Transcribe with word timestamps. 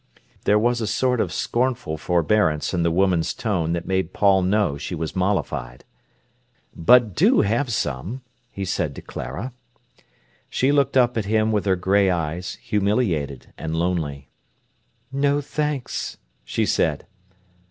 There 0.45 0.57
was 0.57 0.81
a 0.81 0.87
sort 0.87 1.21
of 1.21 1.31
scornful 1.31 1.95
forbearance 1.95 2.73
in 2.73 2.81
the 2.81 2.89
woman's 2.89 3.35
tone 3.35 3.73
that 3.73 3.85
made 3.85 4.13
Paul 4.13 4.41
know 4.41 4.75
she 4.75 4.95
was 4.95 5.15
mollified. 5.15 5.83
"But 6.75 7.13
do 7.13 7.41
have 7.41 7.71
some!" 7.71 8.23
he 8.49 8.65
said 8.65 8.95
to 8.95 9.03
Clara. 9.03 9.53
She 10.49 10.71
looked 10.71 10.97
up 10.97 11.17
at 11.19 11.25
him 11.25 11.51
with 11.51 11.65
her 11.67 11.75
grey 11.75 12.09
eyes, 12.09 12.55
humiliated 12.63 13.53
and 13.59 13.75
lonely. 13.75 14.31
"No 15.11 15.39
thanks!" 15.39 16.17
she 16.43 16.65
said. 16.65 17.05